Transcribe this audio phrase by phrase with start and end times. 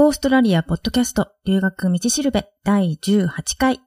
[0.00, 3.80] オーストラリアポッドキャスト留学道しるべ第18回。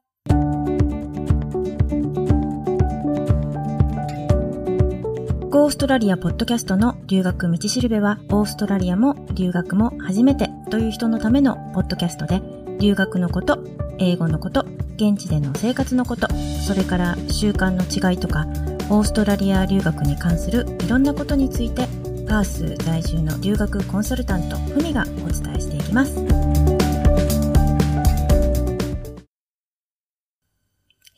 [5.54, 12.42] オーストラリアポッドキャストの留学道しるべは、オーストラリアも留学も初めてという人のためのポッドキャストで、
[12.82, 13.64] 留学のこと、
[13.98, 14.66] 英語のこと、
[14.98, 16.28] 現地での生活のこと、
[16.68, 18.48] それから習慣の違いとか、
[18.90, 21.88] オーストラリア留学に関するいろんなことについて
[22.32, 26.16] パース在住の留学コンサルタントふみがお伝えしていますきます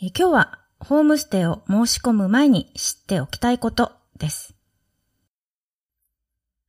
[0.01, 4.55] え今日はホームステイを申し込む前に知っておきたいことです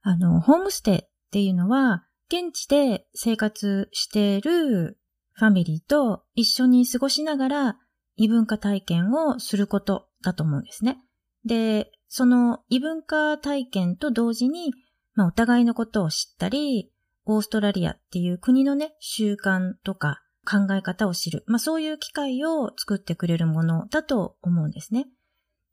[0.02, 1.00] あのホームステイっ
[1.32, 4.98] ていうのは現地で生活している
[5.32, 7.76] ファミリーと一緒に過ごしながら
[8.16, 10.98] 異文化体験をすることだと思うんですね。
[11.44, 14.72] で、その異文化体験と同時に、
[15.14, 16.93] まあ、お互いのことを知ったり、
[17.26, 21.44] オーストラリアっていう国のね、習慣とか考え方を知る。
[21.46, 25.06] まあ、そういう機会を作ってくれるものだと思うんですね。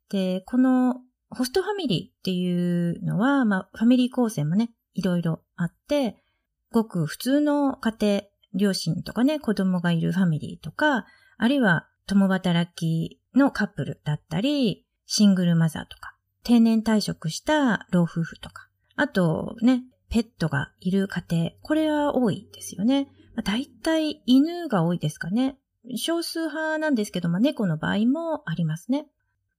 [0.09, 0.95] で、この
[1.29, 6.23] ホストファミリーっていうのは、まあ、ファミリー構成もね、いろいろあって、
[6.71, 8.21] ごく普通の家庭、
[8.53, 11.05] 両親とかね、子供がいるファミリーとか、
[11.37, 23.07] あるいは共働きのカップルだったり、シングルマザーとか、定年退職した老夫婦とか、あとね、ペットがいる家庭、これは多いですよね。
[23.33, 25.57] まあ、大体犬が多いですかね。
[25.95, 29.07] 少数派なんですけど、まあ、猫の場合もありますね。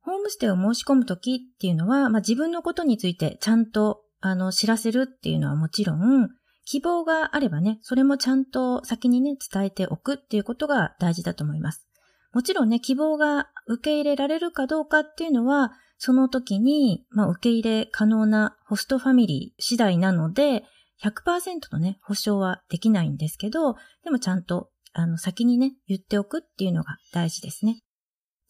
[0.03, 6.29] ホームステイを申し込むときっていうのは、まあ、自分のことについてちゃんとあの知らせるっていうのはもちろん、
[6.65, 11.89] 希望があればね、それもちゃんと先にね、伝えておくっていうことが大事だと思います。
[12.33, 20.65] もちろんね、希望が受け入れられるかどうかっていうのは、その時に、まあ、受け入れ可能なホストファミリー次第なので、
[21.03, 23.75] 100%のね、保証はできないんですけど、
[24.05, 27.83] でもちゃんと、あの、先にね、言っておくっていうのが大事ですね。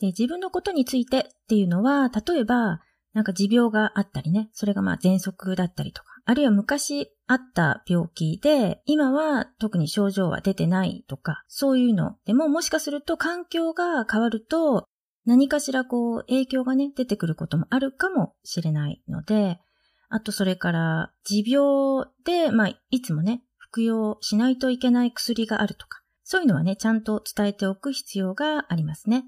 [0.01, 2.81] で、自分のことについてっていうのは、例えば、
[3.12, 14.87] なんか持病があったりね、それがまあ喘息だったりとか、あるいは昔あった病気で、今は特に症状は出てないとか、そういうのでももしかすると環境が変わると、
[15.25, 19.59] 何かしらこう影響がね、出てくることもあるかもしれないので、
[20.09, 29.25] あとそれから持病で、まあ、いつもね、服用しないといけない薬があるとか、そういうのはね、ちゃんと伝えておく必要がありますね。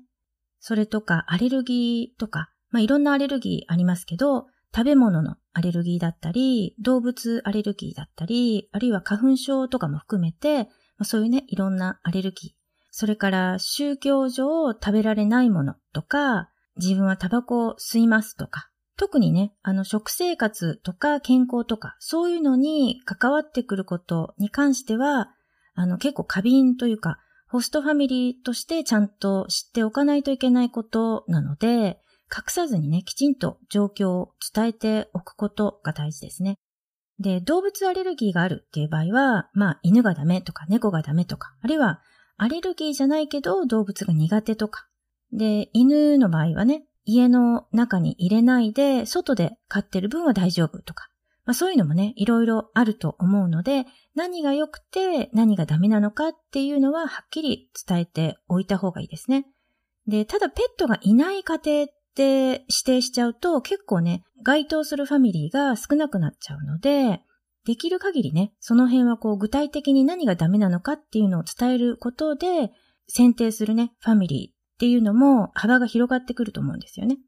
[0.60, 12.63] それとか、アレルギーとか、まあ、いろんなアレルギーありますけど、食べ物のアレルギーだったり、動物アレルギーだったり、あるいは花粉症とかも含めて、まあ、そういうね、いろんなアレルギー、
[12.96, 25.26] それから宗教上食べられないものとか、自分はタバコを吸いますとか、特にね、あの食生活とか健康とか、そういうのに関わってくることに関しては、
[25.74, 27.18] あの結構過敏というか、
[27.48, 31.98] ホストファミリーとしてちゃんと知っておかないといけないことなので、
[32.32, 36.60] 隠さずにね、きちんと状況を伝えておくことが大事ですね。
[37.18, 42.00] で、動物アレルギーがあるっていう場合は、まあ、犬がダメとか猫がダメとか、あるいは
[42.36, 44.88] アレルギーじゃないけど動物が苦手とか。
[45.32, 51.08] で、犬の場合はね、家の中に入れないで、外で飼ってる分は大丈夫とか。
[51.44, 59.46] まあそういうのもね、いろいろあると思うので、何が良くて何がダメなのかっていうのははっきり伝えておいた方がいいですね。
[60.06, 67.20] で、ただペットがいない家庭って指定しちゃうと結構ね、該当するファミリーが少なくなっちゃうので、
[67.64, 72.70] できる限りね、その辺はこう具体的に何がダメなのかっていうのを伝えることで、
[73.08, 77.18] 選定するね、ファミリーっていうのも幅が広がってくると思うんですよね。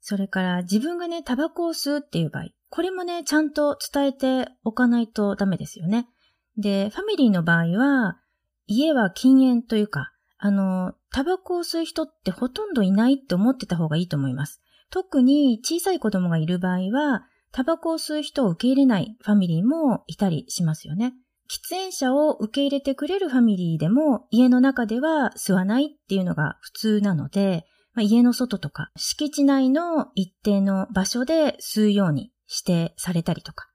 [0.00, 6.08] それから自分がね、タバコを吸うっていう場合、これもね、ちゃんと伝えておかないとダメですよね。
[6.56, 8.18] で、ファミリーの場合は、
[8.66, 14.60] 家は禁煙というか、あの、タバコを吸う人ってほとんどいないって思ってた方がいいと思います。
[14.90, 17.22] 特に小さい子供がいる場合は、
[17.52, 21.14] タバコを吸う人を受け入れないファミリーもいたりしますよね。
[21.48, 27.64] 喫煙者を受け入れてくれるファミリーでも家の中では吸わないっていうのが普通なので、
[27.94, 33.68] まあ、家の外とか敷地内の一定の場所で吸うように指定されたりとか、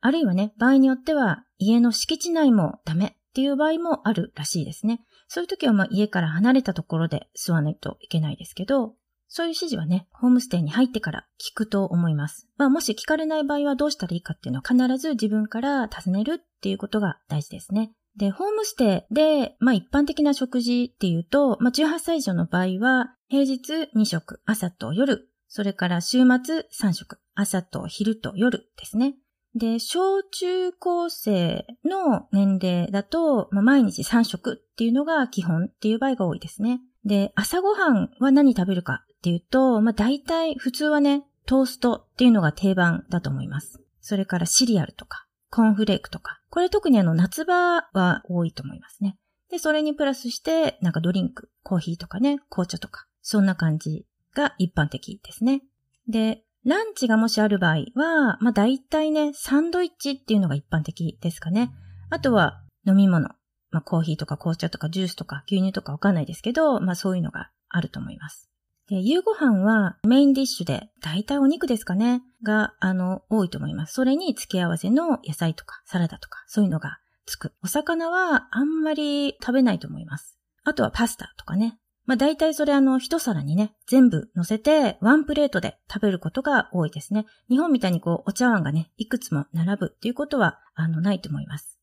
[0.00, 5.02] あるいはね、場合によっては家の敷地内もダメっていう場合もあるらしいですね。
[5.28, 8.94] そういう時はまあ家から離れたところで吸わないといけないですけど、
[9.28, 12.48] そういう指示はね、ホームステイに入ってから聞くと思います。
[12.56, 17.92] まあもし聞かれない場合はどうしたらいいかっていうのは必ず自分から尋ねるっていうことが大事ですね。
[18.16, 29.14] で、ホームステイで、まあ一般的な食事っていうと、まあ18歳以上の場合は、平日2食、朝と夜、それから週末3食、朝と昼と夜ですね。
[29.54, 36.80] で、小中高生の年齢だと、まあ、毎日3食っていうのが基本っていう場合が多いですね。
[37.04, 43.80] で、朝ごはんは何食べるかっていうと、まあ、大体普通はね、トーストっていうのが定番だと思います。
[44.00, 46.40] それからシリアルとか、コーンフレークとか。
[46.50, 49.16] これ特にあの夏場は多いと思いますね。
[49.50, 55.62] で、それにプラスして、なんかドリンク、コーヒーとかね、紅茶とか、そんな感じが一般的ですね。
[56.06, 61.70] で、ランチがもしある場合は、まあ大体ね、サンドイッチっていうのが一般的ですかね。
[62.10, 63.28] あとは飲み物。
[63.70, 68.50] まあコーヒーとか紅茶とかジュースとか牛乳とかわかんないですけど、まあそういうのがあると思います。
[68.88, 73.92] で、夕ご飯はメインディッシュで、大体お肉ですかね、が、あの、多いと思います。
[73.92, 77.52] それに付け合わせの野菜とかサラダとか、そういうのがつく。
[77.62, 80.38] お魚はあんまり食べないと思います。
[80.64, 81.78] あとはパスタとかね。
[82.06, 87.26] まあ大体それあの一皿にね、全部乗せてワンプレートで食べることが多いですね。
[87.50, 91.78] 日本みたいにこうお茶碗がね、いくつも並ぶっていうことはあのないと思います。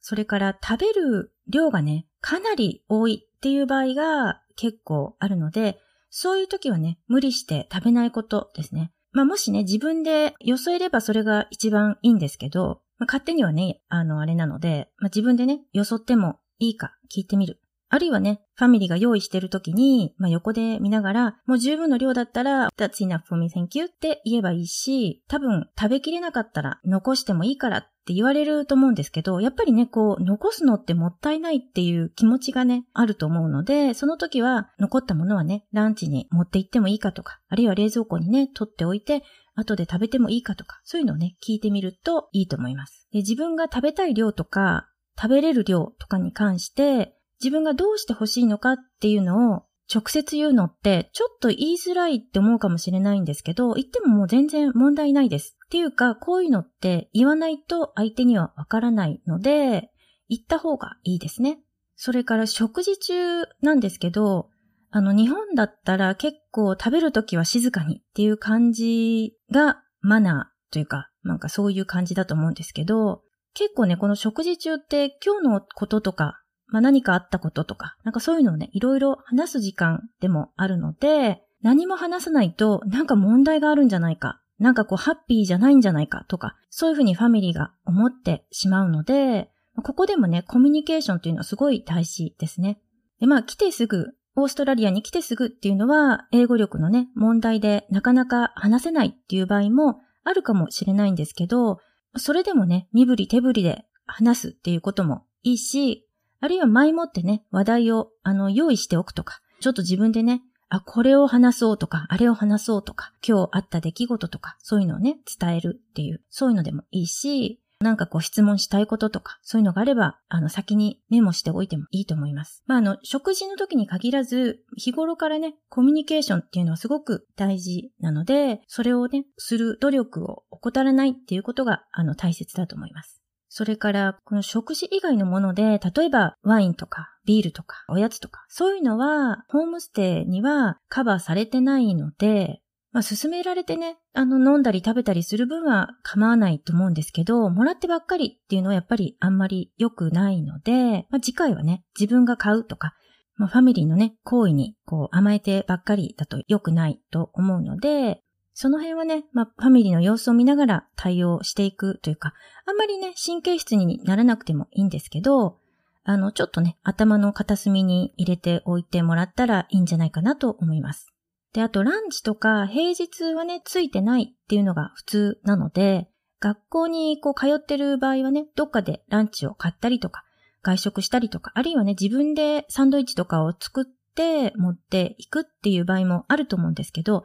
[0.00, 5.78] それから食べる量がね、かなり多いっていう場合が結構あるので、
[6.10, 8.92] そういう時はね、無理して食べないことですね。
[9.12, 17.60] まあもしね、自分でよそえればそれが一番いいんですけど、まあ、勝手にはね、あの、あれなので、まあ、自分でね、よそってもいいか聞いてみる。
[17.90, 39.22] あるいはね、ファミリーが用意してる時に、まあ、横で見ながら、もう十分の量だったら、that's enough for me, thank you って言えばいいし、多分食べきれなかったら残してもいいからって言われると思うんですけど、やっぱりね、こう、残すのってもったいないっていう気持ちがね、あると思うので、その時は残ったものはね、ランチに持って行ってもいいかとか、あるいは冷蔵庫にね、取っておいて、
[39.54, 43.08] 後で食べてもいいかとか、そういうのをね、聞いてみるといいと思います。
[43.12, 44.88] で自分が食べたい量とか、
[45.20, 49.62] 食べれる量とかに関して、自分がどうして欲しいのかっていうのを
[49.92, 55.56] 直接言うのってちょっと言いづらいって思うかもしれないんですけど、言ってももう全然問題ないです。
[55.66, 59.90] っていうか、こういうのって言わないと相手にはわからないので、
[60.28, 61.60] 言った方がいいですね。
[61.96, 64.50] それから食事中なんですけど、
[64.90, 73.22] あの日本だったら結構食べるときは静かにっていう感じがマナーというか、なんかそういう感じだと思うんですけど、
[73.54, 89.50] 結構ね、この食事中って今日のこととかまあ、何かあったこととか、なんかそういうのをね、いろいろ話す時間でもあるので、何も話さないとなんか問題があるんじゃないか、なんかこうハッピーじゃないんじゃないかとか、そういうふうにファミリーが思ってしまうので、
[89.82, 92.80] ここでもね、コミュニケーションっていうのはすごい大事ですね。
[93.20, 101.78] で、まあ来てすぐ、オーストラリアに来てすぐっていうのは、英語力のね、問題でなかなか話せないっていう場合もあるかもしれないんですけど、
[102.16, 106.07] それでもね、身振り手振りで話すっていうこともいいし、
[106.40, 122.64] あるいは前もってね、話題を、あの、用意しておくとか、ちょっと自分でね、あ、これを話そうとか、あれを話そうとか、今日あった出来事とか、そういうのをね、伝えるっていう、そういうのでもいいし、なんかこう質問したいこととか、そういうのがあれば、あの、先にメモしておいてもいいと思います。
[122.66, 133.17] まあ、あの、食事の時に限らず、日頃からね、コミュニケーションっていうのはすごく大事なので、それをね、する努力を怠らないっていうことが、あの、大切だと思います。
[133.48, 142.60] それから、この食事以外のもので、例えばワインとかビールとかおやつとか、そういうのはホームステイにはカバーされてないので、
[142.90, 152.94] まあ、勧められてね、あの、飲んだり食べたりする分は構わないと思うんですけど、もらってばっかりっていうのはやっぱりあんまり良くないので、まあ、次回はね、自分が買うとか、
[153.36, 158.22] まあ、ファミリーのね、行為にこう甘えてばっかりだと良くないと思うので、
[158.60, 162.34] その辺はね、まあ、ファミリーの様子を見ながら対応していくというか、
[162.66, 165.60] あんまりね、神経質にならなくてもいいんですけど、
[166.02, 171.14] あの、ちょっとね、頭の片隅に入れておいてもらったらいいんじゃないかなと思います。
[171.52, 176.08] で、あとランチとか平日はね、ついてないっていうのが普通なので、
[176.40, 180.24] 学校にこう通ってる場合はね、どっかでランチを買ったりとか、
[180.62, 183.84] 外食したりとか、あるいはね、自分でサンドイッチとかを作っ
[184.16, 187.22] て持っていくっていう場合もあると思うんですけど、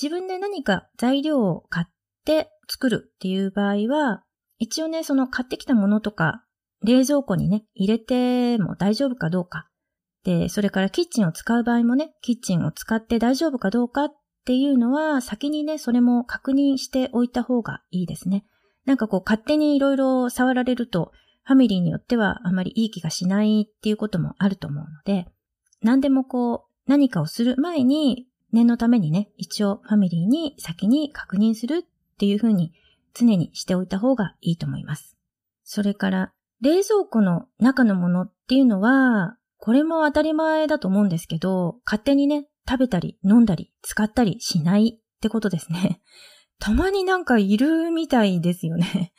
[0.00, 1.92] 自分で何か材料を買っ
[2.24, 4.24] て作るっていう場合は、
[4.58, 6.44] 一応ね、その買ってきたものとか、
[6.82, 9.68] 冷蔵庫にね、入れても大丈夫かどうか。
[10.24, 18.44] で、それからキッチンを使う場合もね、キッチンを使って大丈夫かどうかっていうのは、先にね、それも確認しておいた方がいいですね。
[18.84, 21.12] なんかこう、勝手にいろいろ触られると、
[21.44, 25.26] ファミリーによってはあまりいい気がしないっていうこともあると思うので、
[25.82, 32.72] 何でもこう、何かをする前に念のためにね、一応ファミリーに先に確認するっていう風に
[33.12, 35.16] 常にしておいた方がいいと思います。
[35.64, 46.00] それから、冷蔵庫の中のものっていうのは、これも当たり前だと思うんですけど、勝手にね、食べたり飲んだり使ったりしないってことですね。
[46.58, 49.12] たまになんかいるみたいですよね。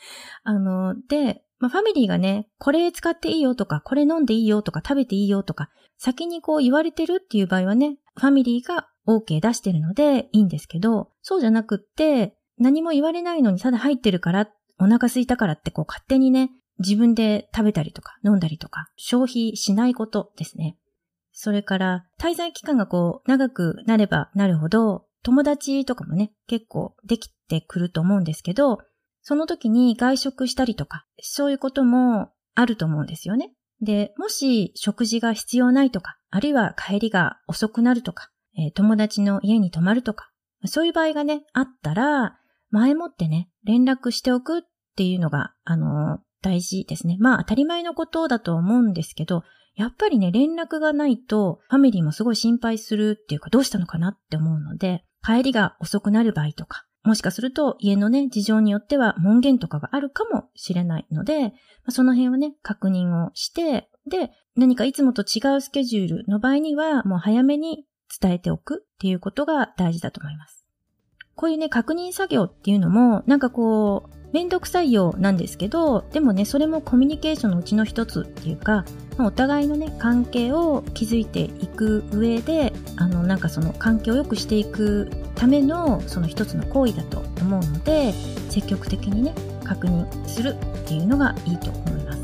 [0.44, 20.78] あの、で、まあ、ファミリーがね、これ使っていいよとか、これ飲んでいいよとか、食べていいよとか、先にこう言われてるっていう場合はね、ファミリーが OK 出してるのでいいんですけど、そうじゃなくって、何も言われないのにただ入ってるから、お腹空いたからってこう勝手にね、自分で食べたりとか飲んだりとか、消費しないことですね。
[21.32, 28.78] それから、滞在期間がこう、長くなればなるほど、友達とかもね、結構できてくると思うんですけど、
[29.28, 33.52] その時に外食したりとか、そういうこともあると思うんですよね。
[33.82, 40.30] で、もし食事が必要ないとか、あるいは帰りが遅くなるとか、えー、友達の家に泊まるとか、
[40.66, 42.38] そういう場合がね、あったら、
[42.70, 44.62] 前もってね、連絡しておくっ
[44.96, 47.18] ていうのが、あのー、大事ですね。
[47.20, 49.42] まあ当たり前のことだと思うんですけど、
[49.74, 61.54] やっぱりね、連絡がないと、ファミリーもすごい心配するっていうか、どうしたのかなって思うので、帰りが遅くなる場合とか、もしかすると家のね、事情によっては門限とかがあるかもしれないので、
[61.90, 67.86] その辺をね、確認をして、で、何かいつもと違うスケジュールの場合には、もう早めに
[68.20, 70.66] 伝えておくっていうことが大事だと思います。
[71.36, 78.86] こういうね、確認作業っていうのも、なんかこう、めんどくさいようなんですけど、でもね、それもコミュニケーションのうちの一つっていうか、
[79.20, 88.14] お互いのね、関係を築いていく上で、あの、なんかその関係を良くしていくための、その一つの行為だと思うので、
[88.50, 89.34] 積極的にね、
[89.64, 92.20] 確認するっていうのがいいと思います。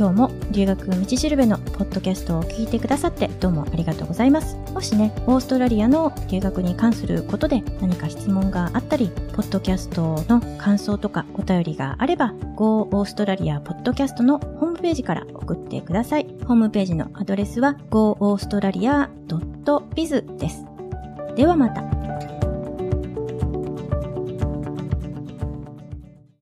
[0.00, 4.56] 今日も留学道しるべのポッドキャストを聞いてくださってどうもありがとうございます。
[4.72, 16.29] もしね、オーストラリアの留学に関することで何か質問があったり、ポッドキャストの感想とかお便りがあれば、Go オーストラリアポッドキャストのホームページから送ってください。
[16.50, 20.64] ホームページのアドレスは goaustralia.biz です。
[21.36, 21.89] ではまた。